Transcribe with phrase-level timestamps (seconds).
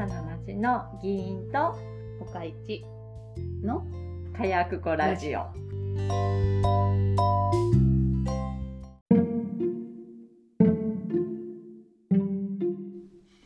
[0.00, 1.76] さな町の議員と
[2.22, 2.82] 岡市
[3.62, 3.84] の
[4.34, 5.40] 火薬庫ラジオ。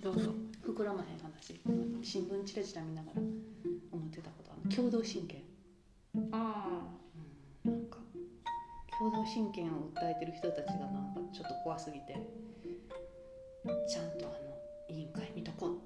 [0.01, 0.31] どうぞ。
[0.65, 1.61] 膨らまへん話。
[2.05, 3.21] 新聞チラチラ見ながら
[3.91, 4.53] 思ってたこと。
[4.53, 5.43] あの共同親権、
[6.31, 6.79] あ
[7.67, 7.99] うん、なんか
[9.01, 12.17] 共同親権を訴えてる人たちがなんかちょっと怖すぎて
[13.89, 14.55] ちゃんとあの
[14.89, 15.79] 委員会見とこう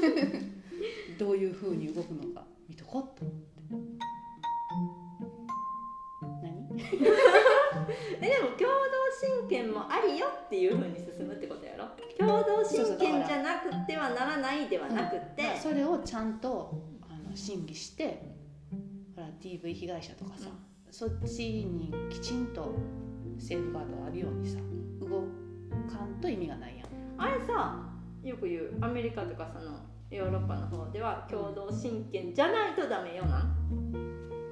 [1.18, 3.24] どういうふうに動くのか見とこうと。
[3.70, 3.98] 思って
[6.42, 6.80] 何？
[8.20, 8.68] えでも共同
[9.42, 11.86] 親権もありよっていう風に進むってことやろ？
[12.18, 18.22] 共同親権じゃなくてはならないではなくて、それをちゃんとあの審議して
[19.14, 20.48] ほら DV 被害者とかさ、
[20.90, 22.74] そっちにきちんと
[23.38, 24.58] セーフガードあるようにさ
[25.00, 25.22] 動
[25.88, 26.88] かんと意味がないやん。
[27.18, 27.86] あれさ
[28.22, 29.78] よく言うアメリカとかその
[30.10, 33.38] ヨーロッパの方では共同親権じゃないとダメよな。
[33.38, 33.50] ん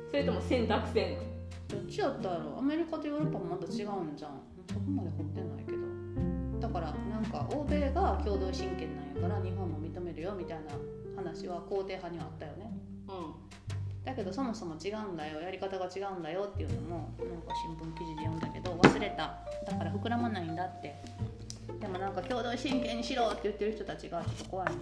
[0.08, 1.22] それとも選択せんの？
[1.68, 2.58] どっちやったやろ？
[2.58, 4.40] アメリカとヨーロッパもまた違うんじゃん。
[4.68, 5.78] そこまで掘ってないけど。
[6.60, 10.70] だからなんか欧米が共同親権なんやから日本も認めるよみたいな
[11.16, 12.72] 話は肯定派にはあったよね。
[13.08, 13.12] う
[14.04, 15.40] だけどそもそも違うんだよ。
[15.40, 19.40] やり方が違うんだよっていうのもなんか新聞記事で読んだけど忘れた。
[19.66, 20.94] だから膨らまないんだって。
[21.80, 24.78] でもなんか共同親権にしろって言ってる人たちがちょっと怖いのん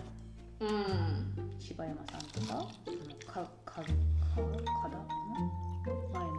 [0.60, 1.58] うん。
[1.58, 2.66] 柴山さんとかあの
[3.26, 3.88] かかかか
[4.88, 4.98] だ
[6.12, 6.30] 前の。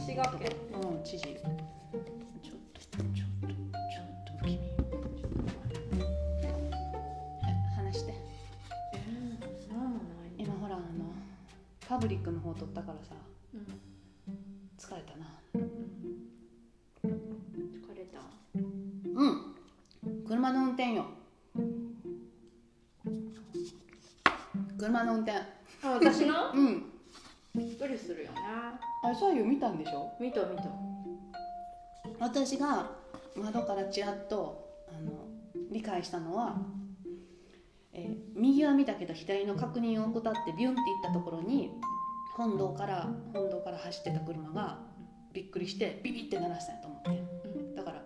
[0.00, 0.50] 滋賀県。
[0.82, 1.04] うん。
[1.04, 1.40] 知事ちょっと
[2.42, 2.58] ちょっ
[2.90, 3.28] とちょっ
[4.26, 4.58] と不気味
[6.42, 7.46] え
[7.76, 8.14] 話して
[10.38, 10.84] 今ほらあの
[11.88, 13.14] パブリックの方取ったからさ
[13.54, 13.66] うん
[14.78, 15.26] 疲れたな
[17.02, 18.18] 疲れた
[18.54, 18.60] う
[19.26, 19.54] ん
[20.26, 21.06] 車の運転よ
[24.82, 25.38] 車の運転。
[25.38, 25.44] あ
[25.94, 26.50] 私の？
[26.54, 26.90] うん。
[27.54, 28.38] びっくりするよね
[29.04, 30.10] あれ左右見たんでしょ？
[30.18, 30.64] 見た見た。
[32.18, 32.90] 私が
[33.36, 35.12] 窓からちらっとあの
[35.70, 36.56] 理解したのは、
[37.92, 41.70] えー右は見たけど左の確認を怠ってビュンって行ったところに
[42.36, 44.80] 本堂から本堂から走ってた車が
[45.32, 47.74] びっくりしてビビって鳴らしたんやと思って。
[47.76, 48.02] だから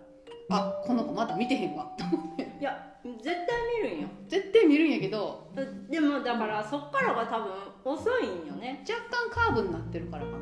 [0.49, 1.95] あこの子まだ見てへんわ。
[1.97, 2.57] と思って。
[2.59, 4.07] いや絶対見るんよ。
[4.27, 5.51] 絶対見るんやけど
[5.89, 7.51] でもだからそっからが多分
[7.85, 8.83] 遅いんよね。
[8.87, 10.37] 若干カーブになってるからかな。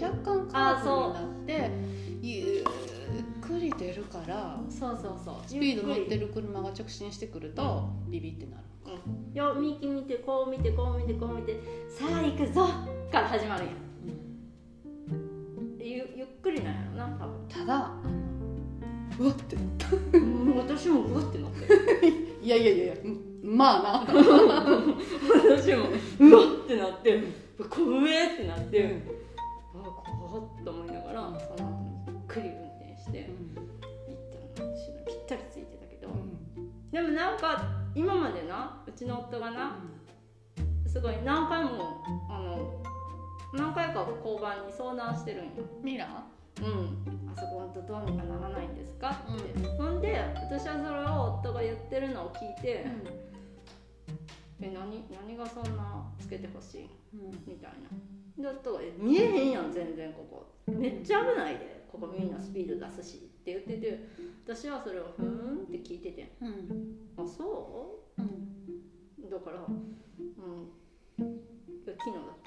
[0.00, 1.70] 若干カーブになって
[2.22, 2.64] ゆっ
[3.40, 5.34] くり出るからそうそうそう。
[5.46, 8.64] スピード乗ってるる車が直進してくるとビビってなる。
[8.86, 9.34] うん。
[9.34, 12.66] よ右見てこう見てこう見てこう見てさあ行くぞ
[13.10, 13.72] から始まるんや。
[15.80, 17.48] ゆゆっくりなんやろな多分。
[17.48, 17.90] ただ
[19.18, 19.78] うわってうん
[20.56, 24.14] 私もうわってなってる いやいやいやいやんまあな。
[25.56, 25.84] 私も
[26.20, 27.22] うわってなって
[27.68, 29.02] 怖えってなって、
[29.74, 29.78] あ
[30.28, 31.38] 怖っと思いながら、うん。
[31.38, 33.28] その後ゆっくり運転して
[34.08, 34.70] 行ったの。
[34.72, 36.08] 私のぴったりついてたけど、
[36.90, 37.62] でもなんか
[37.94, 39.76] 今までなうちの夫がな
[40.86, 42.82] すごい何回もあの
[43.52, 45.52] 何回か交番に相談してるんよ。
[45.82, 46.24] ミラ
[46.62, 49.10] うん、あそこ本当どうにかならないんですか？
[49.10, 52.86] って、ほんで私はそれを夫が言ってるのを聞いて、
[54.60, 56.88] え何何がそんなつけてほしい？
[57.46, 57.72] みたい
[58.36, 58.42] な。
[58.42, 60.72] で夫がえ「見えへんやん全然ここ。
[60.72, 64.04] めっちゃ危ないでここみんなスピード出すし」って言ってて
[64.44, 66.48] 私はそれを「ふーん」って聞いててうん。
[66.48, 68.20] うん「あそう?」
[69.30, 70.68] だからうん。
[71.96, 72.43] 昨日だ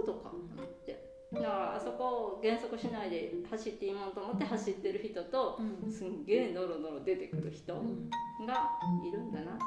[0.00, 0.30] ことか
[0.62, 1.46] ってだか。
[1.46, 5.92] らあそこを減速しないで走っていいもんと思って走ってる人とうん。
[5.92, 9.06] すんげえノロノロ出てくる人がうん。
[9.06, 9.58] いるんだなっ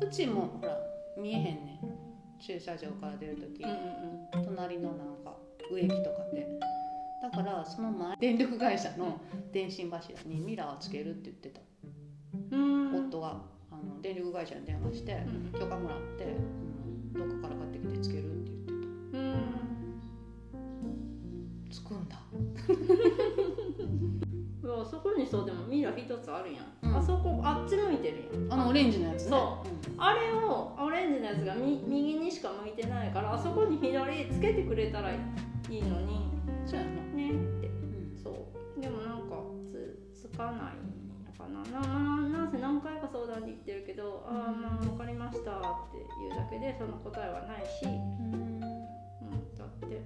[0.00, 0.76] ていううちもほら
[1.16, 2.40] 見えへんねん。
[2.40, 4.44] 駐車場から出る時ことうんうん。
[4.44, 5.36] 隣のなんか
[5.70, 6.46] 植木とかで
[7.20, 9.20] だからその前電力会社の
[9.52, 11.60] 電信柱にミラーをつけるって言ってた。
[13.08, 15.60] 夫があの電力会社に電話してうん。
[15.60, 18.47] 許可もらって、うん、どっかから買ってきてつけるって
[19.18, 19.40] 言って
[20.54, 21.68] うん。
[21.68, 22.16] たつくんだ。
[24.60, 26.96] いやそこにそうでもミラー一つあるやん、うん。
[26.96, 28.52] あそこあっち向いてるやん。
[28.52, 29.30] あのオレンジのやつね。
[29.30, 29.64] そ
[29.96, 35.16] あれをオレンジのやつがみ右にしか向いてないからあそこに左つけてくれたらい
[35.70, 36.28] いのに。
[36.62, 37.68] うん、そうやな、ねって。
[37.68, 37.70] う
[38.14, 38.16] ん。
[38.16, 38.80] そう。
[38.80, 41.62] でもなんかつつかないのかな。
[41.80, 48.60] なななんせ何回か相談に行ってるけど「ああまあ分かりました」っていうだけでその答えはないし、うん、
[49.58, 50.00] だって。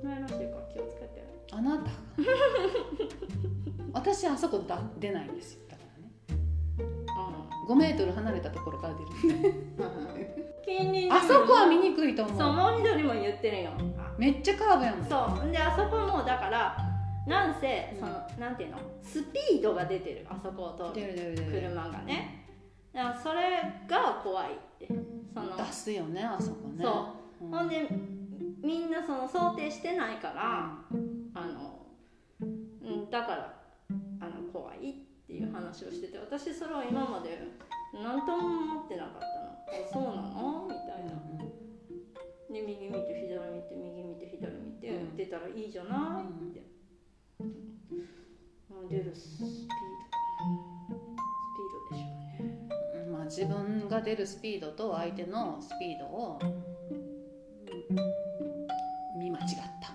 [0.00, 1.24] 危ないらしいから気をつけて。
[1.52, 1.90] あなたが。
[3.92, 6.10] 私あそこだ出ないんですよだからね。
[7.68, 9.64] う5メートル離れたところから出るんで。
[11.10, 12.38] あそこは見にくいと思う。
[12.38, 13.70] そうモニタリも言ってるよ
[14.18, 15.04] めっちゃカーブやもん。
[15.04, 15.50] そう。
[15.50, 16.76] であそこもだから
[17.26, 18.78] なんせその、なんていうの？
[19.02, 21.34] スピードが出てるあそこを通る。
[21.50, 22.46] 車がね。
[22.92, 24.88] だからそれが怖いって。
[25.32, 25.56] その。
[25.56, 26.84] 出すよねあそこね。
[26.84, 26.90] そ
[27.40, 27.50] う、うん。
[27.50, 27.88] ほんで
[28.62, 30.78] みんなその想定してないから、
[31.34, 31.86] あの、
[32.40, 32.44] う
[33.06, 33.62] ん、だから
[34.20, 37.38] あの怖いっていう話をしてて私それは今まで
[37.92, 39.24] 何とも思ってなかったの。
[39.24, 40.66] あそうなの？
[40.68, 41.12] みたいな。
[42.52, 45.16] で右見て左見て右見て左見て、うん。
[45.16, 46.24] 出たらいいじゃない？
[46.24, 46.62] って、
[47.40, 47.44] う
[48.84, 49.52] ん、出るスピード。
[49.52, 49.66] ス
[51.56, 52.68] ピードでしょうね。
[53.06, 53.12] うん。
[53.12, 56.38] まあ自分が出るスピードと相手のスピードを
[59.18, 59.46] 見間違っ
[59.80, 59.92] た。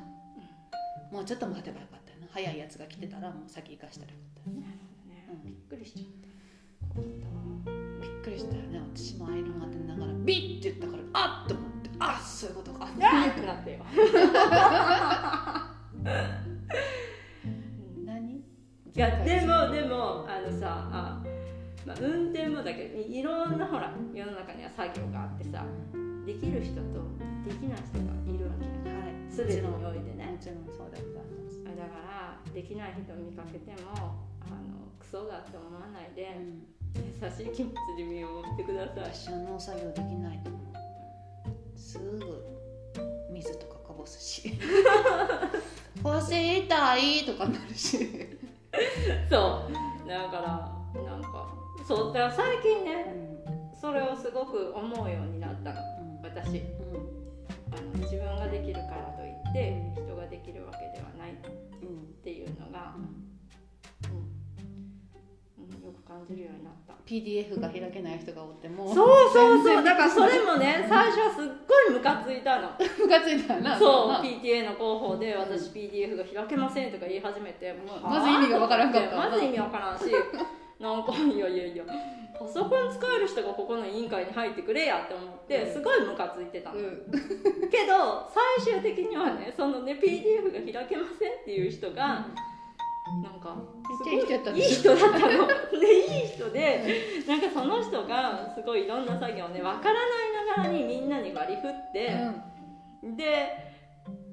[1.12, 2.28] もうちょっと待てばよかったよな。
[2.32, 4.62] 速いやつが来てたらもう先行かしたらよかったよね
[5.08, 5.28] ね。
[5.32, 5.44] うん。
[5.44, 6.10] びっくりしちゃった。
[8.02, 8.80] びっくりしたよね。
[8.94, 11.90] 私もアイロン当てながらビッって言ったからあっと思って。
[12.00, 12.86] あそういうことか。
[12.86, 13.80] あーってなったよ。
[18.06, 18.36] 何？
[18.36, 18.42] い
[18.96, 21.24] やでもでもあのさあ、
[21.86, 25.64] まあ、運転もだけどいろんなほら世の中には作業があってさ
[26.26, 27.04] できる人と
[27.46, 30.32] できない人がいるわけだはい全てにおいてね。
[30.32, 31.62] もちろんそうでございます。
[31.66, 33.92] あだからできない人を見かけても
[34.42, 36.66] あのクソだって思わないでうん。
[36.96, 39.14] 優しい気持ちで見守ってください。
[39.14, 41.78] 私は農作業できないと思う。
[41.78, 42.60] すぐ
[43.32, 44.54] 水とかこぼすし。
[46.04, 47.98] 腰痛いとかなるし。
[49.30, 50.08] そう。
[50.08, 50.38] だか
[50.96, 51.54] らなんか
[51.88, 53.30] そうだから最近うねん。
[53.80, 55.99] それをすごく思うようになったの
[56.36, 56.58] 私。
[56.58, 57.20] うん。
[57.72, 61.36] あの自分ができるからといって人ができるわけではないっ
[61.82, 63.04] うんていうのが、うん。
[64.10, 65.66] うん。
[65.66, 66.94] うん、よく感じるようになった。
[67.06, 69.84] PDF が開けない人がおってもそうそうそう。
[69.84, 72.70] だからそれもね最初はすっごいムカついたの。
[72.78, 73.80] ムカついたよな。
[73.80, 79.18] そうな PTA の広報で私 PDF が開けませんとか言い始めてもうまず意味がわからんかった。
[79.18, 80.06] まず意味わからんし
[80.80, 81.84] なんかいやいやいや
[82.40, 87.12] パソコン使える人がここの委員会に入ってくれやって思ってすごいムカついてたの、うん。
[87.70, 92.28] けど最終的にはねそのね PDF が開けませんっていう人が、
[93.22, 93.58] なんか
[94.10, 95.48] いい人やったんいい人だったの。
[95.78, 96.84] でいい人で
[97.28, 102.14] なんかその人がすごいいろんな作業をね分からないながらにみんなに割り振って、
[103.04, 103.69] で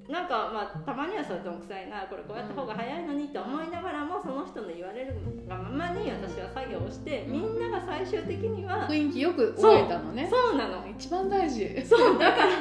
[0.09, 5.17] なんかまあたまにはそれどんくさいなこれこうやった方が早いのにって思いながらもその人の言われる
[5.49, 10.29] がままに私は作業をしてみんなが最終的には雰囲気よく終えたのね。
[10.31, 10.87] そうなの。
[10.89, 11.85] 一番大事。
[11.85, 12.53] そうだから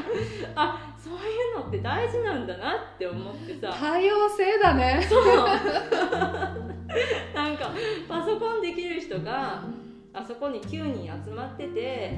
[0.56, 1.18] あそうい
[1.54, 3.72] うのって大事なんだなって思ってさ。
[3.72, 5.08] 多様性だね。
[7.36, 7.72] なんか
[8.08, 9.64] パソコンできる人が
[10.14, 12.18] あそこに9人集まってて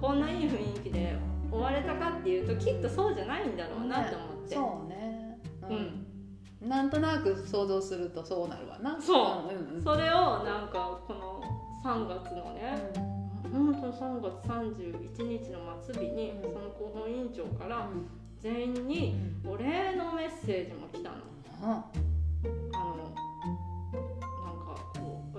[0.00, 1.16] こんないい雰囲気で
[1.56, 5.40] 終われたかっていうときっとそうじゃないんだろうなと思って、そうね。
[6.62, 9.00] うん、なんとなく想像するとそうなるわな。
[9.00, 9.54] そう。
[9.54, 9.82] うんうんうん。
[9.82, 11.42] それをなんかこの
[11.82, 12.92] 3月のね
[13.52, 16.52] 本当に3月31日の末日にうん。
[16.52, 18.06] その広報委員長からうん。
[18.38, 21.16] 全員にお礼のメッセージも来たの。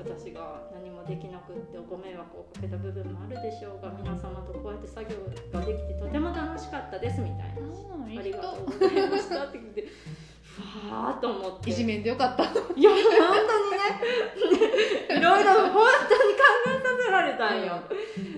[0.08, 5.18] 私が何もできなくってご迷惑をかけた部分もあるでしょうが皆様とこうやって作業
[5.52, 7.88] ができてとても楽しかったですみたいな。
[8.08, 9.88] ありがと人うございましたって言って
[10.42, 11.70] ふわーっと思って。
[11.70, 12.44] いじめんでよかった。
[12.44, 12.88] いや本当にね。
[15.20, 17.82] いろいろ本当に考えさせられたんよ。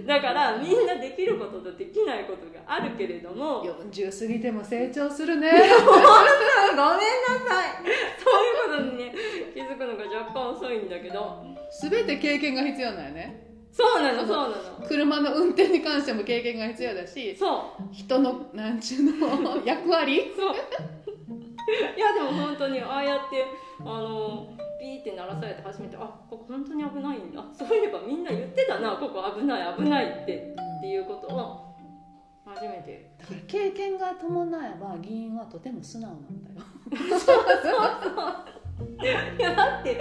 [0.05, 5.51] だからみんなできることとできないことがあるけれども40過ぎても成長するね。
[5.51, 6.17] ごめんな
[7.47, 7.89] さい。
[8.17, 8.29] そ
[8.73, 9.13] ういうことにね
[9.53, 13.47] 気づくのが若干遅いんだけど全て経験が必要なんよね。
[13.71, 14.47] そうなのそうな
[14.79, 14.87] の。
[14.87, 17.93] 車の運転に関しても経験が必要だしそう。
[17.93, 20.31] 人のなんちゅうの 役割？
[20.35, 20.55] そう。
[20.55, 23.45] いやでも本当にああやって
[23.81, 24.47] あの
[24.81, 25.99] ピーって鳴らされて初めてあ
[26.29, 27.43] ここ本当に危ないんだ。
[27.53, 28.97] そういえばみんな言ってたな。
[28.97, 31.75] ここ危ない危ないってっていうことを
[32.45, 33.11] 初めて。
[33.19, 36.65] だから経験が伴えば議員はとても素直なんだよ
[39.01, 39.05] い
[39.41, 39.95] やだって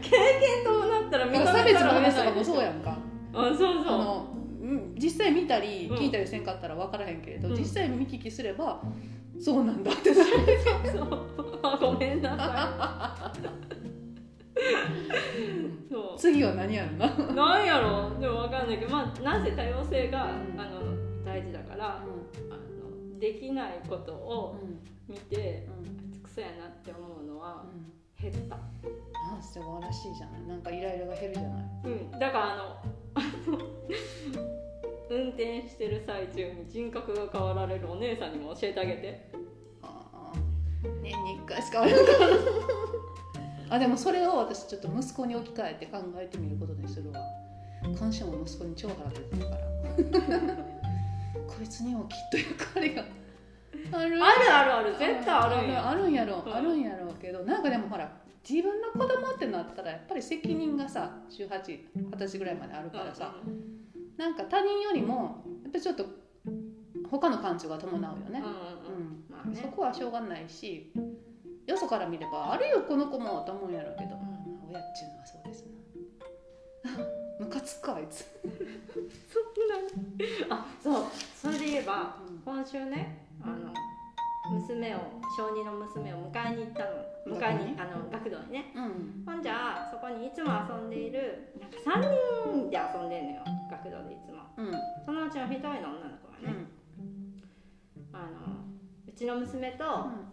[0.00, 2.98] 経験伴ったらだから差別の話とかもそうやんか。
[3.32, 3.68] あそうそう。
[3.86, 4.28] あの
[4.62, 5.96] うん実際見たりうん。
[5.96, 7.54] 聞いたりせんかったら分からへんけれど、うん。
[7.56, 8.80] 実際見聞きすれば
[9.40, 10.30] そうなんだってなる。
[10.92, 13.38] そうあごめんなさい。
[15.90, 16.18] そう。
[16.18, 18.18] 次は何やろな、なんやろ？
[18.20, 20.60] でもわかんないけどまあなぜ多様性が、うん。
[20.60, 24.56] あの大事だから、あのできないことを
[25.08, 25.66] 見て、
[26.22, 27.64] クソやなって思うのは
[28.30, 30.42] 減った、あ素晴らしいじゃない。
[30.48, 31.62] なんかイライラが減るじゃない。
[31.84, 32.76] うん、だからあの
[35.10, 39.30] 運転してる最中に人格が変わられるお姉さんにも教えてあげて。
[39.82, 42.06] あー年に1回しか会えなかっ
[43.68, 47.20] たあでもそれを私ちょっと息子に置き換えて考えてみることにするわ。
[47.82, 50.54] 今週も息子に超腹立ってるから。
[51.46, 53.04] こいつにもきっと役割が
[53.98, 54.22] ある。
[54.22, 56.54] あるある絶対あるんやあるんやろ、うん。
[56.54, 58.10] あるんやろうけどなんかでもほら
[58.48, 61.78] 自分の子供ってなったらやっぱり責任がさ1820
[62.18, 63.34] 歳ぐらいまであるからさ、
[64.16, 66.06] なんか他人よりもやっぱりちょっと
[67.10, 68.42] 他の感情が伴うよね。
[69.46, 70.92] うん、そこはしょうがないし
[71.66, 74.16] よそから見ればあるよこの子もと思うんやろうけど、
[74.68, 75.64] 親っちゅうのはそうです
[76.84, 76.90] な。
[77.40, 79.88] ムカつくあいつ、 そんなに。
[80.50, 81.04] あそう。
[81.34, 83.72] それで言えば今週ねあの
[84.50, 84.98] 娘を
[85.36, 86.90] 小児の娘を迎えに行ったの。
[87.26, 87.80] 迎えに？
[87.80, 88.72] あの学童にね。
[88.76, 89.24] うん。
[89.24, 92.02] ほんじゃそこにいつも遊んでいるなんか3
[92.52, 93.42] 人で遊んでんのよ。
[93.70, 94.42] 学童でいつも。
[94.58, 94.72] うん。
[95.04, 96.66] そのうちの1人の女の子がね、
[98.12, 98.62] あの
[99.08, 99.84] うちの娘と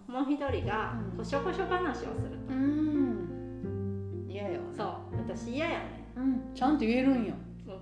[0.08, 1.18] もう1人がうん。
[1.18, 4.28] こしょこしょ話をすると、うん。
[4.30, 5.18] 嫌やわそう。
[5.18, 6.54] 私嫌やねうん。
[6.54, 7.34] ちゃんと言えるんや。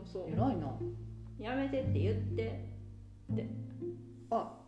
[0.05, 0.29] そう。
[0.29, 0.71] 偉いな。
[1.39, 2.69] やめてって言って。
[4.29, 4.58] あ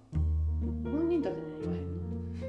[0.83, 1.81] 本人たちには言わへん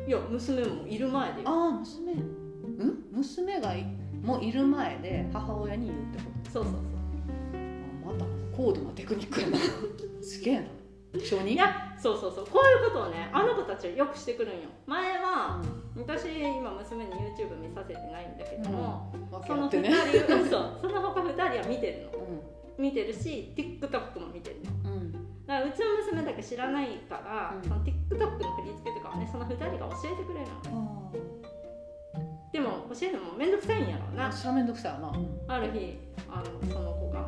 [0.03, 0.09] の？
[0.09, 1.43] いや娘もいる前で。
[1.43, 2.13] よああ娘。
[2.13, 3.05] うん？
[3.13, 3.85] 娘がい
[4.23, 6.51] もういる前で母親に言うってこと？
[6.51, 6.83] そうそうそう。
[8.05, 8.25] あまた
[8.57, 9.59] 高度なテクニックやな。
[10.23, 10.67] すげえな。
[11.21, 12.47] 小児いやそうそうそう。
[12.47, 14.69] こういうことをねあの子たちはよくしてくるんよ。
[14.87, 15.63] 前は
[15.97, 19.91] 私今娘に YouTube 見させてないんだけども、うん、その2合ってね。
[19.91, 20.79] 人、 そう。
[20.81, 22.25] その他2人は見てるの。
[22.25, 22.33] う
[22.79, 27.69] 見てるし TikTok も見てるのんうんだからうちの娘だけ知らないから、うん。
[27.69, 31.13] その TikTok の振り付けとかはねその2人が教えてくれるの。
[32.53, 34.29] でも教えるのもめんどくさいんやろうな。
[34.29, 35.41] あそれはめんどくさいわな、うん。
[35.49, 37.27] ある日あのその子が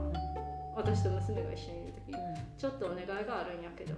[0.76, 2.14] 私と娘が一緒にいる時
[2.59, 3.94] ちょっとお願いがあるんやけど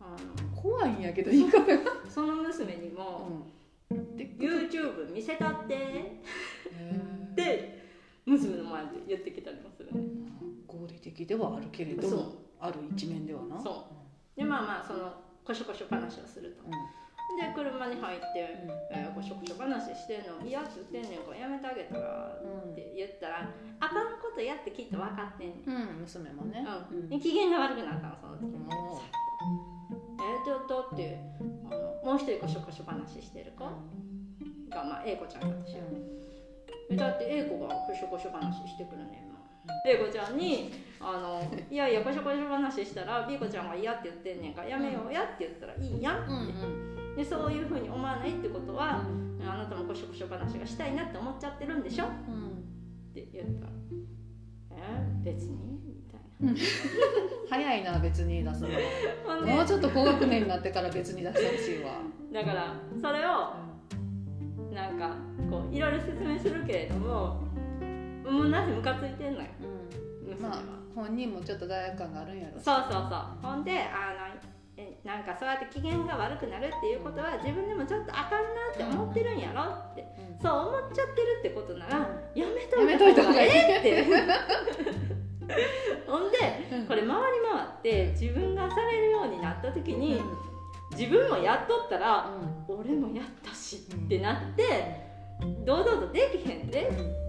[0.00, 0.16] あ
[0.54, 1.58] 怖いんやけどいいか
[2.08, 3.46] その娘にも、
[3.90, 6.20] で YouTube 見せたってへ
[7.32, 7.82] って
[8.24, 10.00] 娘の前で言ってきたりもするね
[10.66, 12.18] 合理的ではあるけれどそう。
[12.18, 13.60] もある一面ではな。
[13.60, 13.88] そ
[14.36, 14.38] う。
[14.38, 15.12] でまあまあその
[15.44, 16.64] こしょこしょ話をすると。
[16.64, 16.72] うん。
[17.36, 18.56] で車に入って
[18.90, 22.72] 「えー、こしょこしょ話してんの嫌って言ってんねんからやめてあげたら」うん。
[22.72, 23.48] って言ったら
[23.80, 27.08] 「あかんことやってきっと分かってんねん」うん、娘もね、うん。
[27.08, 29.00] で機嫌が悪くなったのその時も。
[30.20, 31.18] えー、ちょっとって
[31.70, 33.70] あのもう一人こしょこしょ話してる子う
[34.68, 35.84] が、まあ、A 子ちゃんだ私よ。
[36.90, 39.27] えだって A 子がこしょこしょ話してくるねん
[39.68, 39.90] もん。
[39.90, 49.02] A 子ちゃんにあの「いやいやこしょこしょ話したら B 子ちゃんが嫌って言ってんねんからやめようや」って言ったら「いいやん」って、うんうんでそういうふうに思わないってことは、
[49.42, 52.04] あなたもこしょこしょ話がしたいなって思っちゃってるんでしょ？
[52.04, 53.12] っうん。
[53.12, 53.72] て言ったら
[54.78, 56.54] 「えー、別に?」みたいな。
[57.50, 58.68] 早いな別に出すの
[59.26, 59.52] ほんで。
[59.52, 61.90] もうちょっと高学年になってから別に出してほしいわ、
[62.32, 63.54] だからそれを
[64.72, 65.16] なんか
[65.50, 67.40] こういろいろ説明するけれども
[68.30, 69.46] もうなぜムカついてんのよ。
[70.28, 70.40] うん。
[70.40, 73.22] まあ本人もちょっと罪悪感があるんやろそうそうそう。
[73.42, 80.02] ほんであのえなんかそうやって機嫌が悪くなるっていうことは自分でもちょっとあかんなって思ってるんやろって。
[80.02, 80.38] うん。
[80.40, 81.98] そう思っちゃってるってことなら
[82.34, 84.04] やめとやめといた方がいいえって。
[86.06, 86.38] ほんで
[86.72, 87.12] うんこれ回り
[87.50, 90.20] 回って自分がされるようになった時に
[90.92, 92.30] 自分もやっとったら
[92.68, 94.62] 俺もやったしってなって
[95.64, 96.90] 堂々とできへんで。
[96.90, 97.27] ほ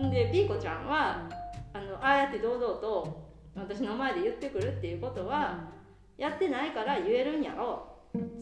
[0.00, 1.28] んでピーコちゃんは
[1.72, 5.68] あのああやって堂々と私の前で言ってくるっていうことは
[6.16, 7.90] やってないから言えるんやろ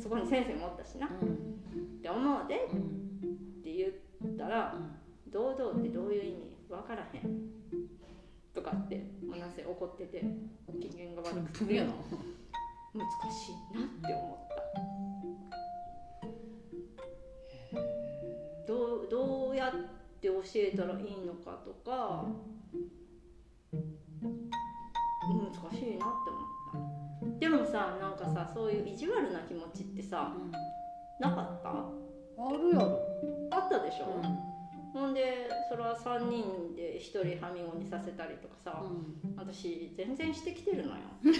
[0.00, 1.06] そこに先生もおったしな。
[1.06, 1.10] っ
[2.02, 2.54] て思うで。
[2.54, 2.58] っ
[3.62, 4.74] て言ったら
[5.30, 7.48] 堂々ってどういう意味分からへん。
[8.54, 10.24] とかってもなせ怒ってて
[10.80, 11.84] 機嫌が悪くて。
[12.94, 14.58] 難しいなって思った。
[18.66, 19.72] どうどうや
[20.18, 22.25] って教えたらいいのかとか
[25.28, 27.38] 難しいなって思った。
[27.38, 30.32] でもさなんかさそういう意地悪な気持ちってさ
[31.20, 31.70] なかった？
[31.70, 32.98] あるやろ。
[33.50, 34.22] あったでしょ、
[34.92, 37.00] ほんでそれは3人で1
[37.38, 38.82] 人はみごにさせたりとかさ、
[39.37, 40.98] 私全然してきてるのよ。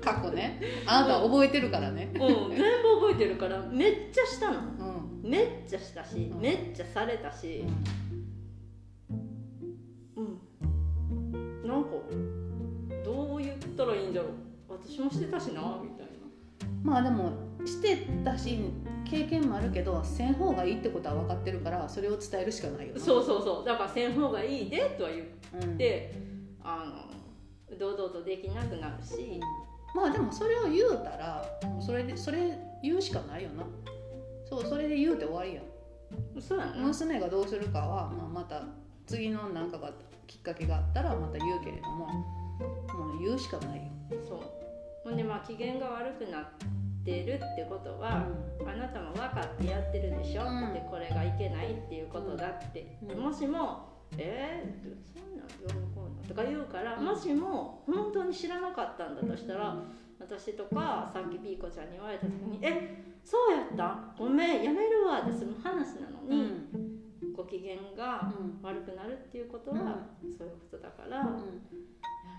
[0.00, 0.60] 過去ね。
[0.86, 2.10] あなた覚えてるからね。
[2.14, 4.60] うん全部覚えてるからめっちゃしたの。
[4.60, 4.95] うん
[5.26, 6.40] めっちゃしたしうん。
[6.40, 7.64] めっちゃされたし
[10.16, 11.66] うん。
[11.66, 11.90] なんか
[13.04, 14.30] どう言ったらいいんだろう。
[14.68, 16.06] 私もしてたしなみたい
[16.82, 17.32] まあでも
[17.64, 18.58] してたし
[19.04, 23.00] 経験もあるけどせん方がいいってことは分かってるからそれを伝えるしかないよな。
[23.00, 23.64] そうそうそう。
[23.64, 26.14] だからせん方がいいでとは言って、
[26.62, 27.08] あ
[27.70, 29.40] の堂々とできなくなるし、
[29.94, 31.44] まあでもそれを言うたら
[31.80, 33.64] それでそれ言うしかないよな
[34.48, 35.62] そうそれで言うて終わりや
[36.40, 38.62] そうやな、娘がどうするかは、まあ、また
[39.06, 39.90] 次の何かが
[40.26, 43.82] きっかけがあったらまた言うけれどももう言うしかないよ、
[44.26, 44.40] そう。
[45.04, 46.44] ほんでまあ機嫌が悪くなっ
[47.04, 48.26] てるってことは、
[48.66, 50.72] あなたも分かってやってるでしょ、うん。
[50.72, 53.20] でこれがいけないっていうことだって、うん。
[53.20, 53.88] もしも
[54.18, 57.04] 「えー、そんなんどうのこうの」とか言うから、うん。
[57.04, 59.76] もしも本当に知らなかったんだとしたら、
[60.18, 63.15] 私とかさっきピーコちゃんに言われた時に「え？
[63.26, 63.98] そうやった。
[64.16, 67.32] ごめんやめるわ」で済む話なのうに、ん。
[67.34, 68.60] ご機嫌がうん。
[68.62, 70.06] 悪くなるっていうことは、
[70.38, 71.28] そういうことだから、やめ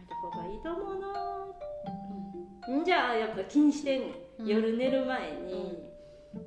[0.08, 2.86] た方がいいと思うな、ん。
[2.86, 4.08] じゃあやっぱ気にしてんね
[4.40, 4.48] ん、うん。
[4.48, 5.84] 夜寝る前に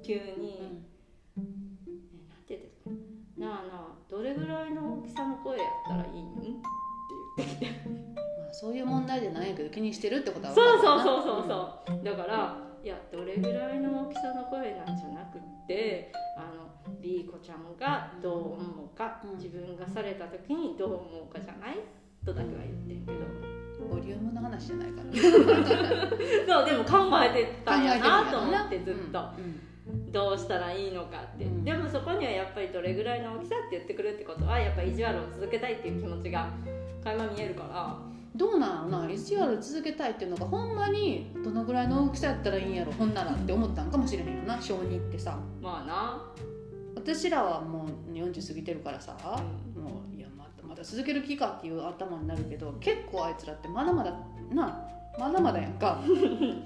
[0.03, 0.75] 急に
[1.37, 1.45] 「うん。
[1.45, 1.93] ね
[2.29, 2.91] なんて言ってた？
[3.41, 6.49] なあなあどれぐらいの大きさの声やったらいいん?」って
[7.37, 7.67] 言ってきて。
[7.67, 12.05] まあ、そういう問題じゃないけど気にしてるってことはそうそうそうそうそう。
[12.05, 16.71] だからいやどれぐらいの大きさの声なんじゃなくってあの
[17.01, 19.37] B 子ちゃんがどう思うか、うん。
[19.37, 21.77] 自分がされた時にどう思うかじゃない？
[22.25, 23.19] とだけは言ってんけど。
[23.89, 25.05] ボリュームの話じゃないから。
[25.05, 25.19] ね
[26.47, 29.21] そうでも考えてたんやなと思ってずっと、
[29.87, 30.13] うん。
[30.13, 31.65] どうしたらいいのかって、うん。
[31.65, 36.51] でもそこにはやっぱりどれぐらいの大きさって言ってくるってことはやっぱり意地悪を続けたいっていう気持ちが
[37.05, 37.99] 垣間見えるから
[38.35, 45.39] どうなんやろな意地悪続けたいっていうのがほんまにどのぐらいの大きさやったらいいんやろほんならって思ったんかもしれへんよな小児ってさ。
[45.61, 46.33] まあな、
[46.95, 49.17] 私らはもう40過ぎてるからさ、
[49.77, 54.13] うもういやまだまだ続ける気かっていう頭になるけど結構あいつらってまだまだ
[54.53, 54.87] な
[55.19, 56.01] まだまだやんか。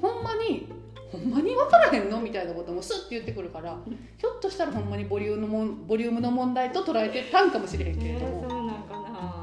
[0.02, 0.68] ほんまに
[1.10, 3.78] ほんまに分からへんのみたいなこともスッて言ってくるから
[4.18, 9.00] ひょっとしたらほんまにボリュームのもんボリュームの問題と捉えてたんかもしれへんけれどえー、も、そうなんかな、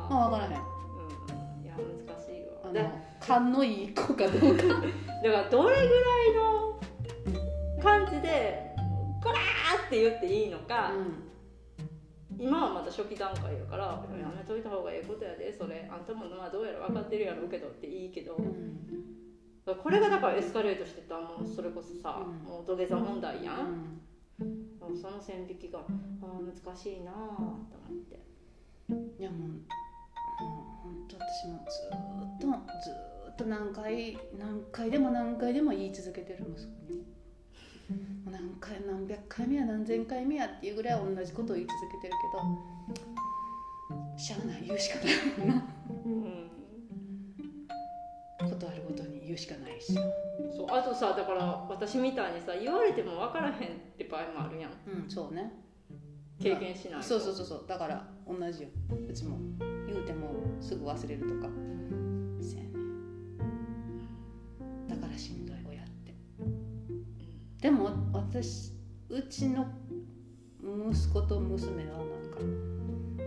[0.10, 0.71] まあ分からへん
[2.72, 4.64] の勘のいい子かどうか。
[4.64, 4.88] だか
[5.24, 6.80] らどれぐらいの
[7.82, 8.76] 感じで
[9.24, 9.36] 「こら!」
[9.86, 10.92] って言っていいのか、
[12.38, 13.86] 今はまだ初期段階やから
[14.20, 15.88] 「やめといた方がええことやでそれ。
[15.92, 18.46] あんたもまあどうやら分かってるやろうけど」っていいけど、うん。
[18.46, 18.82] うん
[19.84, 22.34] これがだからエスカレートしてたらもうそれこそさ、うん。
[22.44, 24.02] もう土下座問題やん、
[24.40, 24.44] う
[24.92, 24.98] ん。
[24.98, 28.20] その線引きがあー難しいなあと思って。
[29.20, 29.60] いやもうもう
[30.84, 32.48] 本当私もずーっと
[32.84, 37.06] ずーっと何回何回でも何回でも言い続けてる息子に。
[38.26, 42.14] 何回何百回目や何千回目やっていうぐらい同じことを言い続けてる
[43.90, 45.16] けどしゃあない言うしかない。
[45.40, 45.68] もんな
[46.06, 46.50] うん
[48.50, 49.94] ことあるごとに言うしかないし。
[49.94, 50.00] そ
[50.64, 53.58] うあとさだから私みたいにさ言われても分からへんっ
[53.98, 54.72] て場合もあるやん。
[54.88, 55.52] うんそうね。
[56.42, 57.08] 経験しないと。
[57.08, 57.66] そうそうそうそう。
[57.68, 58.70] だから同じよ。
[59.10, 59.38] うちも
[60.62, 61.50] すぐ忘れるとか。
[62.40, 62.70] せやね。
[64.88, 66.14] だからしんどい親って。
[67.62, 68.74] でも私
[69.10, 69.68] うちの
[70.62, 72.40] 息子と娘はなんか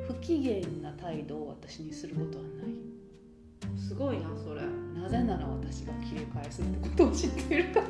[0.07, 2.75] 不機嫌な態度を私にすることはない。
[3.77, 4.63] すごいなそれ。
[4.95, 7.81] なぜなら私が切り返すってことを知ってるか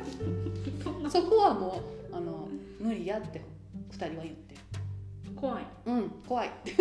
[1.03, 1.09] ら。
[1.09, 1.81] そこはも
[2.11, 3.41] うあの無理やって
[3.91, 4.61] 2人は言ってる。
[5.35, 5.65] 怖い。
[5.85, 6.47] うん怖い。
[6.47, 6.73] って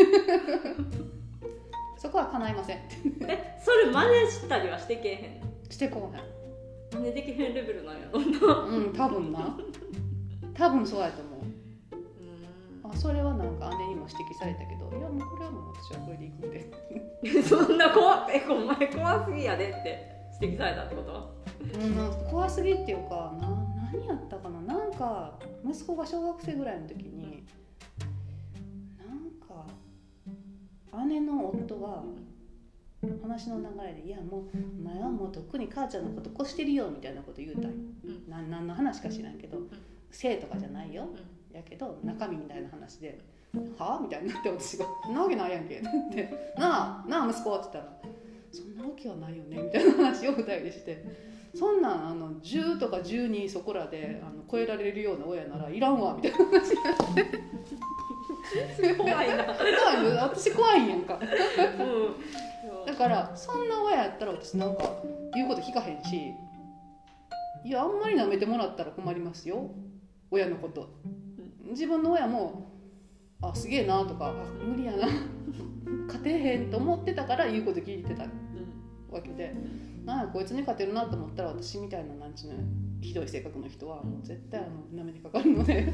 [2.04, 2.76] そこは叶いません。
[3.26, 5.40] えそれ真似したりはしてけえへ
[5.70, 7.00] してこうへん。
[7.00, 9.56] ん真似できへんレベルなんやろうん多分な。
[10.52, 12.90] 多分そうやと思う。
[12.90, 16.50] うあそれはなんか姉にも指摘されたけどいやもうこれはもう私はこれでいくん
[17.32, 17.42] で。
[17.42, 20.06] そんな怖えお前怖すぎやでって
[20.42, 21.34] 指摘されたってこと？
[21.62, 23.48] うんなんか怖すぎっていうかな
[23.94, 24.60] 何やったかな？
[24.60, 27.33] なんか息子が小学生ぐらいの時に
[31.04, 32.02] 姉の夫が
[33.22, 34.42] 話の流れで「いやもう
[34.80, 37.70] お前はもうとっくに母ちゃんのこと越してるよ」みたいなこと言うたんよ。
[38.04, 38.30] うん。
[38.30, 39.58] な何の話か知らんけど
[40.10, 41.04] 性とかじゃないよ。
[41.52, 43.18] うやけど中身みたいな話で
[43.78, 48.00] 「はあ?」みたいになって私が「なわけないやんけ」って言って「なあなあ息子」って言ったら
[48.50, 51.34] 「そんなわけはないよね」みたいな話を二人でして。
[51.54, 57.22] そんなんあの10とか12そこらであの超えられるような親ならいらんわみたいな話になって。
[57.22, 57.93] ん
[58.96, 59.44] 怖いな。
[59.44, 62.86] 怖いよ私怖いんやんかうん。
[62.86, 64.82] だからそんな親やったら私なんか
[65.34, 66.34] 言うこと聞かへんし
[67.64, 69.70] いやあんまり舐めてもらったら困りますよ。
[70.30, 70.88] 親のこと。
[71.70, 72.70] 自分の親も
[73.40, 75.08] あすげえなとかあ無理やな。
[76.06, 78.24] 勝てへんと思ってたから言うこと聞いてた
[79.10, 79.54] わけで。
[80.04, 82.58] なんやこいつに勝てるなと思ったら私みたいななんちゅうの
[83.00, 85.90] ひどい性格の人はもう絶対あのなめにかかるので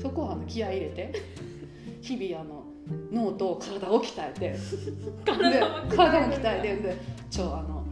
[0.00, 1.12] そこはあの気合い入れて
[2.02, 2.64] 日々あの
[3.10, 4.58] 脳と体を鍛えて で
[5.24, 6.96] 体も鍛えて体も鍛えてで
[7.30, 7.84] 「ちょあの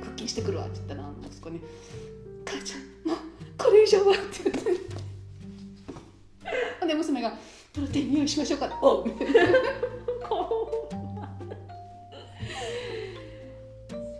[0.00, 1.60] 腹筋してくるわ」って言ったら息子に
[2.44, 3.18] 「母ちゃんもう
[3.58, 4.70] これ以上は」って言って。
[6.80, 7.36] ほ んで娘が
[7.72, 9.02] 「プロテイン用意しましょうか」お。
[9.02, 9.10] う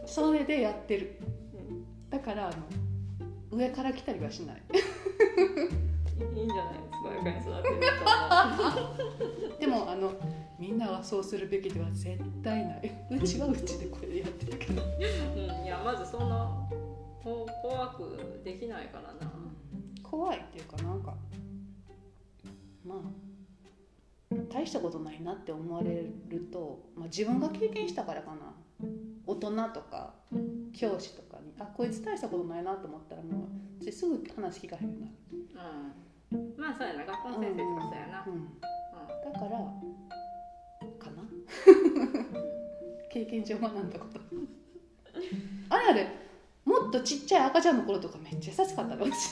[0.06, 1.16] それでやってる。
[2.10, 2.56] だからあの
[3.56, 4.62] 上から来たりはしない
[7.22, 7.80] かに育てる
[9.50, 10.12] とでもあの
[10.58, 12.92] みんなはそうするべきでは絶対ない。
[13.10, 14.82] うちはうちでこれでやってるけど。
[14.82, 14.86] う
[15.62, 16.68] んいやまずそんな
[17.24, 19.32] こ怖くできないからな。
[20.02, 21.14] 怖いっていうかなんか
[22.84, 22.98] まあ
[24.52, 28.54] 大したことないなって思われると、まあ、自分が経験したからかな。
[29.26, 30.14] 大人とか
[30.74, 31.54] 教師とかに。
[31.58, 33.48] あこいつ大したことないなと思ったらも
[33.80, 35.06] う私すぐ話聞かへんな。
[35.06, 36.09] るうん
[36.56, 37.04] まあそうやな。
[37.04, 38.48] 学校の先生とかそうやな、うんうん
[39.24, 39.50] だから
[40.98, 41.22] かな？
[43.12, 44.20] 経験上学んだこと。
[45.70, 46.08] あれあれ。
[46.64, 49.30] もっとちっちゃい赤ちゃんの頃とかめっちゃ優しかったの私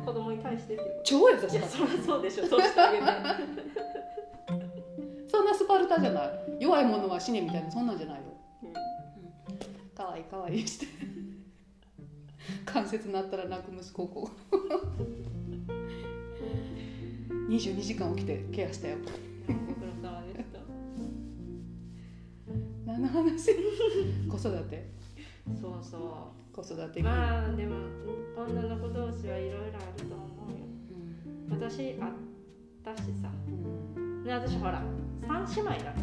[0.00, 0.04] え？
[0.04, 1.64] 子供に対してっていうこ超優しといかった。
[1.66, 2.46] やそりゃそうでしょ。
[2.46, 3.04] そうしてあげて
[5.28, 6.30] そんなスパルタじゃない。
[6.60, 8.22] 弱い者は死ねみたいなそんなんじゃないよ。
[8.62, 9.94] うん。
[9.94, 10.66] かわいいかわいい。
[10.66, 10.86] して
[12.64, 14.56] 関節なったら泣く息子をこう。
[17.50, 18.96] 22時間起きてケアしたよ。
[18.98, 20.58] ご苦労様でした。
[22.84, 23.54] 何の話？
[24.28, 24.90] 子育て。
[25.60, 27.02] そうそ子育て。
[27.02, 27.76] まあでも
[28.36, 30.56] 女の子同士はいろいろあると思うよ。
[31.48, 31.58] うん。
[31.58, 32.10] 私あっ
[32.82, 33.30] たしさ。
[33.96, 34.24] うん。
[34.24, 34.82] で私ほら
[35.26, 36.00] 三姉妹だったから。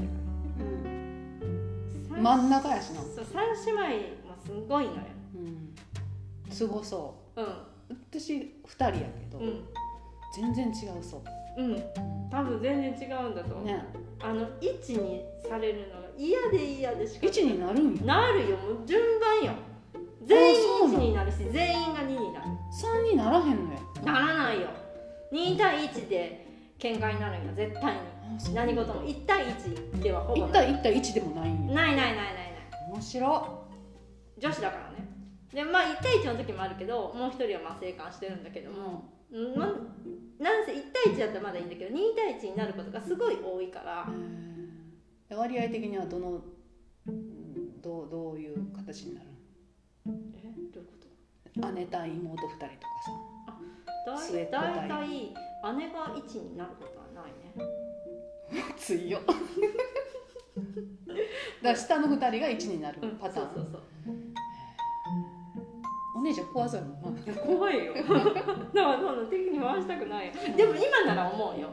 [2.09, 3.01] 三真ん中やしな。
[3.01, 4.97] そう三姉妹もすごいのよ。
[5.07, 5.12] うん
[6.53, 7.41] すごそう。
[7.41, 7.45] う
[8.11, 8.99] 私2人やけ
[9.31, 9.63] ど、んうん。
[10.35, 11.17] 全然違うそ
[11.57, 11.61] う。
[11.61, 11.83] うん。
[12.29, 13.83] 多分全然違うんだと思う、ね。
[14.21, 17.25] あの1にされるのが嫌で嫌でしか。
[17.25, 18.03] 1になるんや。
[18.03, 18.57] なるよ。
[18.57, 19.53] もう順番よ。
[20.25, 22.45] 全員そうなの1になるし全員が2になる。
[23.05, 23.79] 3にならへんのや。
[24.03, 24.67] ならないよ。
[25.31, 26.47] 2対1で
[26.79, 28.53] 喧嘩になるんよ絶対に。
[28.53, 29.03] 何事も。
[29.03, 30.65] 1対1ではほぼ1ない。
[30.65, 31.73] 対1対1でもないんや。
[31.73, 32.33] ないないないないない。
[32.91, 33.63] 面白
[34.39, 35.07] 女子だからね
[35.53, 39.55] でまあ1対1の時もあるけどもう一人はまあ生還してるんだけども、うん。
[39.55, 39.67] ま
[40.39, 44.07] なんせ1対1だったらまだいいんだけど2対1になることがすごい多いから。
[45.31, 46.41] い割合的にはどの
[47.07, 49.27] うんどうどういう形になる
[50.05, 50.11] え？
[50.71, 50.93] どういうこ
[51.61, 51.71] と？
[51.71, 52.67] 姉対妹2人とか
[54.05, 55.09] だ末っ子い大対体
[55.77, 57.53] 姉が1になることはないね。
[58.51, 59.37] さ 強いよだか
[61.61, 67.33] ら下の2人が1になるパターン、そうそうそうゃん怖そうやもんな。
[67.33, 67.93] 怖いよ。
[67.97, 70.27] だからそんな敵に回したくない。
[70.27, 71.69] よでも今なら思うよ。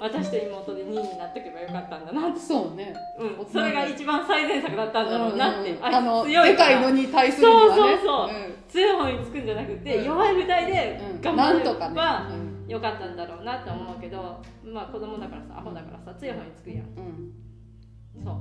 [0.00, 2.28] 私と妹で2位になってけばよかったんだな。
[2.28, 2.94] って、そうね。
[3.18, 5.76] うん、それが一番最善策だったんだろうなって、うん。
[5.76, 7.68] うんあの強いでかいのに対するにはね。
[7.68, 8.28] そうそうそう。
[8.68, 10.04] 強い方につくんじゃなくて、うん。
[10.04, 11.20] 弱い舞台でうん。
[11.20, 12.68] 頑張ればうん。
[12.68, 16.78] よかったんだろうなって思うけどまあ子供だからさアホだからさ強い方につくやん。
[16.78, 18.24] うん。
[18.24, 18.34] そう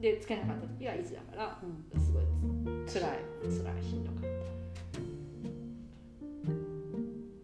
[0.00, 2.00] でつけなかった時は1だからうん。
[2.00, 2.24] すごい
[2.88, 4.28] 辛い辛いしんどかった。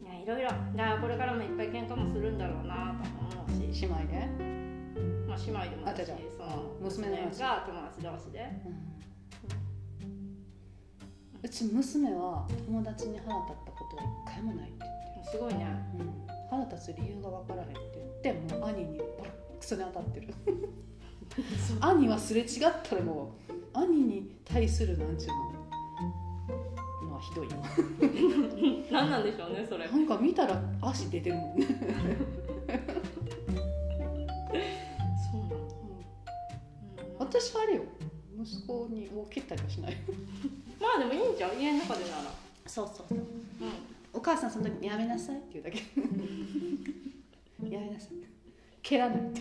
[0.02, 0.48] いやいろいろ。
[0.48, 3.80] だからこれからもいっぱい喧嘩もするんだろうなと思うし。
[3.82, 4.26] 姉妹で、
[5.28, 6.16] まあ姉妹でもだしその
[6.80, 8.50] 娘が友達同士で。
[11.42, 14.84] うち娘は友達に腹立ったことは一回もないって
[15.30, 15.66] すごいね。
[15.96, 16.16] 言って、
[16.50, 17.78] 腹立つ理由が分からへんって
[18.24, 19.10] 言ってもう兄にボロ
[19.56, 20.34] ックソに当たってる
[21.80, 22.48] 兄はすれ違っ
[22.82, 25.34] たらもう兄に対するなんちゅうの。
[27.08, 27.56] のはひどいよ
[28.90, 29.86] 何なんでしょうねそれ。
[29.88, 31.74] なんか見たら足出てるもんね、そ
[35.38, 35.58] うなの、う
[37.14, 37.82] ん、私はあれよ。
[38.38, 39.96] 息子にを切ったりはしない。
[40.80, 42.24] まあでもいいんじゃん家の中でなら。
[42.66, 43.18] そうそうそう。
[43.18, 43.22] う
[44.12, 45.78] お母さんその時にやめなさいって言うだけ
[47.68, 48.12] やめなさい
[48.82, 49.40] 蹴らないって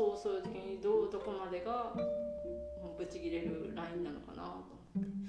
[0.00, 1.92] そうそういう時にどうどこまでが
[2.82, 4.80] もうブチ切れるラインなのかなと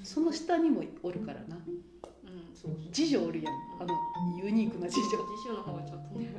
[0.01, 1.57] その下にもおるからな。
[1.57, 2.55] うん。
[2.55, 3.53] そうそう次女おるやん。
[3.81, 3.93] あの
[4.41, 6.31] ユニークな次女辞書の方がちょっとね。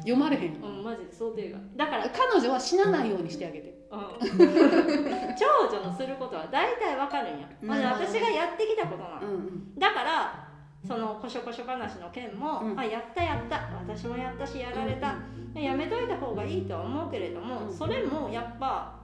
[0.00, 1.60] 読まれへんようん、うん、マジで想定外。
[1.76, 3.78] だから、彼女は死なないようにしてあげて。
[3.90, 3.98] うん、
[5.38, 9.78] 長女のすることは大体わかるんや、まあ、私がやってきたことなの、うんうん。
[9.78, 10.48] だから
[10.86, 12.78] そのこしょこしょ話の件も、うん。
[12.78, 13.70] あやったやった。
[13.86, 15.14] 私もやったしやられた、
[15.54, 17.74] やめといた方がいいとは思うけれども、うん。
[17.74, 19.00] それもやっぱ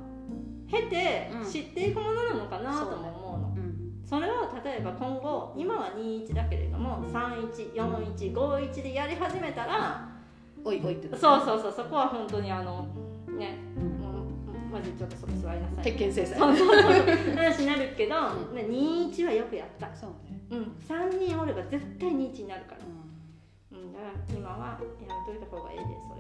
[0.71, 3.55] 経てうん知っていくものなのかなとも思うの。
[3.57, 3.75] うん。
[4.05, 10.09] それを例えば今後今は21だけれども314151でやり始めたら
[10.65, 12.87] おいおいってなそうそうそうそこは本当にあの
[13.37, 13.59] ね
[14.75, 15.85] マジちょっとそこ座りなさい。
[15.85, 16.37] 鉄拳制裁。
[16.37, 16.91] そうそうそう
[17.37, 18.17] 話になるけど、
[18.51, 18.57] うん。
[18.57, 19.95] ね21はよくやった。
[19.95, 20.41] そうね。
[20.51, 20.63] うん。
[20.89, 22.81] 3人おれば絶対21になるから。
[22.83, 23.93] ううん。
[23.93, 26.14] だから今はやめといた方がいいです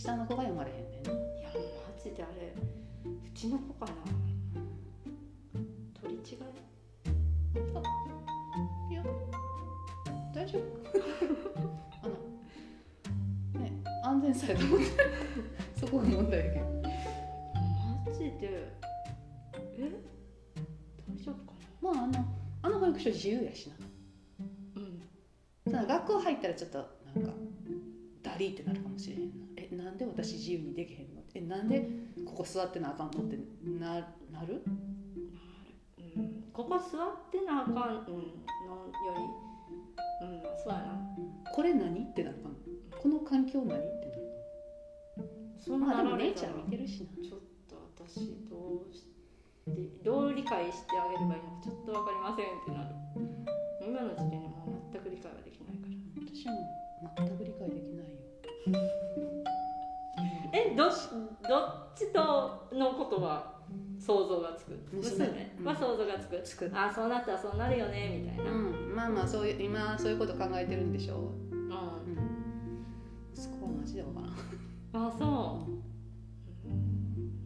[0.00, 1.10] 下の子が読まれへんねんね
[1.42, 1.50] いや
[1.94, 2.54] マジであれ
[3.04, 3.92] うちの子かな
[6.00, 6.38] 取り違い？
[8.90, 9.04] いや
[10.34, 10.62] 大丈夫。
[12.02, 12.14] あの
[13.60, 14.84] ね安全さえ保って
[15.78, 16.64] そこが問題やけど
[18.06, 18.72] マジで？
[19.76, 20.00] え？
[21.06, 22.24] 大丈夫かまああの
[22.62, 23.86] あの保育所自由やしなな。
[24.76, 25.02] うん。
[25.72, 27.32] ただ学校入ったらちょっとなんか
[28.22, 31.22] ダリーってなるかもしれへんなえなんで私自由にできへんの？
[31.34, 31.88] えなんで
[32.26, 33.38] ここ座ってなあかんのって
[33.78, 34.00] な
[34.32, 34.62] なる？
[34.66, 36.44] うん。
[36.52, 36.88] ここ座っ
[37.30, 38.04] てなあかん、うん、のよ
[39.16, 39.22] り
[40.22, 41.00] うんそうやな
[41.52, 42.54] これ何ってなるかも
[43.00, 44.20] この環境何ってなる
[45.58, 47.06] そうまあでなられたらも姉ちゃん見てるしな。
[47.28, 49.10] ちょっと私どうして
[50.02, 52.94] どう理解してあげればいいのかちょっと分かりませんってなる。
[53.86, 55.94] 今の時点でもう全く理解はできないから。
[56.26, 56.52] 私も
[57.16, 59.39] 全く理解できないよ
[60.52, 60.94] えどどっ
[61.94, 63.60] ちとのことは
[63.98, 64.78] 想像がつく？
[64.92, 66.70] 娘は想像がつく、つく。
[66.74, 68.94] あそうなったらそうなるよねみたいな、うん。
[68.94, 71.70] まあまあそういう今そういうこと考えてるんでしょう、うんうん、
[73.34, 74.20] 息子はマジでわか
[74.92, 75.06] らん。
[75.06, 75.66] あそ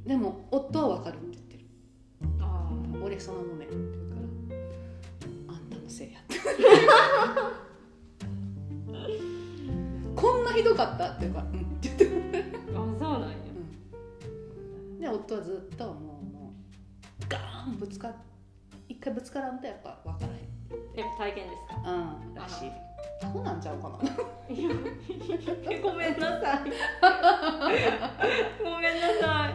[0.07, 1.65] う、でも夫はわかるって言ってる。
[2.41, 2.71] あ
[3.03, 4.15] 俺そのもねって言うか
[5.51, 5.55] ら。
[5.57, 6.39] あんたのせいやって。
[10.15, 11.11] こんなひどかった？
[11.11, 11.64] って言うからうん
[15.15, 16.55] 夫はずっともうも
[17.21, 18.13] うガーンぶつかっ
[18.89, 20.39] 一回ぶつからんとやっぱ分からへん。
[20.97, 21.91] え体験ですか？
[21.91, 21.93] う
[22.31, 22.35] ん。
[22.35, 22.73] らしい
[23.23, 23.99] アホなんちゃうかな。
[24.55, 24.69] いや
[25.83, 26.59] ごめんなさい。
[28.63, 29.55] ごめんなさい。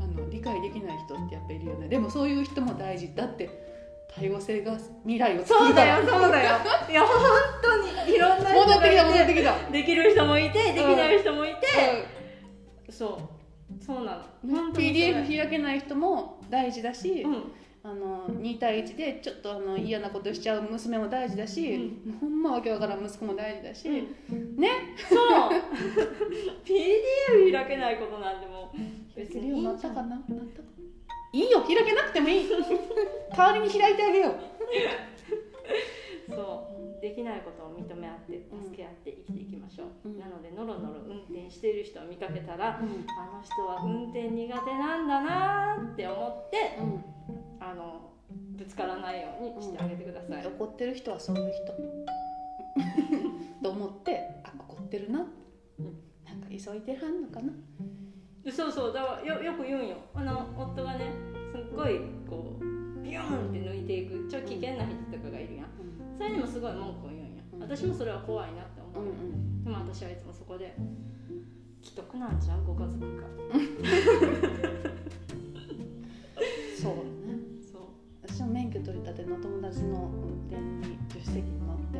[0.00, 1.88] あの理解できない人ってやっぱいるよね。
[1.88, 3.12] でもそういう人も大事。
[3.14, 3.50] だって
[4.14, 6.58] 多様性が未来を作そうだよそうだよ。
[6.88, 7.16] いや本
[7.62, 9.54] 当にいろんな人戻ってきた戻っててきた。
[9.70, 11.56] できる人もいてできない人もいて、
[12.90, 13.20] そ
[13.80, 13.84] う。
[13.84, 14.72] そうなの。
[14.72, 17.52] PDF 開けない人も大事だし、うん。
[17.82, 21.74] あの2対1でちょっとあの嫌なことしちゃう娘も大事だし、
[22.06, 24.56] うほんまわけわからん息子も大事だし、うん。
[24.56, 24.68] ね。
[25.08, 25.18] そう。
[26.64, 28.78] PDF 開けないことなんてもう
[29.16, 29.78] 別別にいいじゃん。
[29.78, 30.08] たかな？
[30.08, 30.68] なったか
[31.32, 32.50] いいよ開けなくてもいい。
[33.34, 34.34] 代わりに開いてあげよう
[37.00, 40.18] できないことを認め合って助け合って生きていきましょう、うん。
[40.18, 43.06] なのでノロノロ運転している人を見かけたら、うん。
[43.08, 47.04] あの人は運転苦手なんだなーって思ってうん。
[47.60, 48.10] あの
[48.56, 51.72] ぶつからないようにしてあげてください、怒ってる人はそういう人。
[53.62, 57.52] と思ってあ怒ってるな、なんか急いではんのかな。
[58.50, 59.96] そうそうだからよよく言うんよ。
[60.14, 61.12] あの夫がね
[61.52, 62.64] すっごいこう
[63.02, 65.66] ビューンって抜いていくちょっと危険な人とかがいるやん
[66.20, 67.40] それにもすごい文句を言うんや。
[67.54, 67.60] うん。
[67.62, 69.64] 私もそれは怖いなって思う、うんうん。
[69.64, 70.76] でも私はいつもそこで
[71.82, 73.22] 既得なんちゃうご家族が。
[76.76, 77.40] そうだね。
[77.72, 77.80] そう。
[78.20, 81.96] 私も免許取り立ての友達の運転に助手席に乗って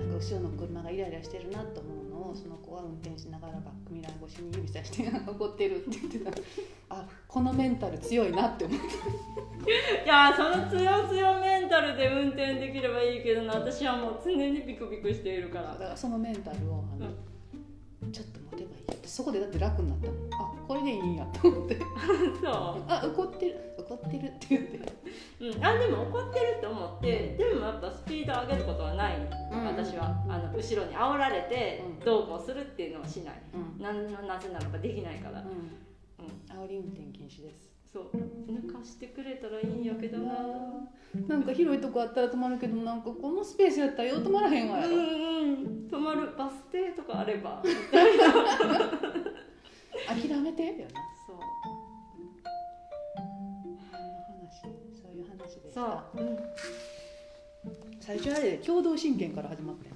[0.00, 6.32] なんか後ろの車がイライラしてるなと思うのをその子は運転しながらバックミラー越しに指さして「怒ってる」って言ってた。
[6.88, 8.84] あこのメンタル強いなって思って
[9.66, 13.54] いやーその強強メンタルで運転できればいいけどな。
[13.54, 15.72] 私はもう常にビクビクしているから。
[15.72, 19.08] だからそのメンタルをあの、ちょっと持てばいいやって。
[19.08, 21.78] そこでだって楽になったもんあこれでいいんやと思って。
[22.42, 22.50] そ
[22.88, 23.74] あ怒ってる。
[23.78, 24.78] 怒ってるって言って。
[25.40, 29.64] う、うん、あでも怒ってるって思ってでもやっぱスピード上げることはない、うん。
[29.66, 32.04] 私はあの後ろに煽られてうん。
[32.04, 33.82] どうこうするっていうのはしない、うん。
[33.82, 36.64] なんなぜならばできないから、うん、うん。
[36.64, 38.10] 煽り運転禁止ですそう。
[38.50, 40.34] 抜かしてくれたらいいんやけどな。
[41.28, 45.88] なんか広いとこあったら止まるけどなんかこのスペースやったらよう止まらへんわやろ、うんうん。
[45.88, 47.62] 止まるバス停とかあれば。
[50.08, 50.64] 諦めて。
[50.64, 51.36] よなそう
[54.26, 54.62] 話
[55.00, 56.38] そういう話でしそたう、うん、
[58.00, 59.94] 最初あれ共同親権から始まって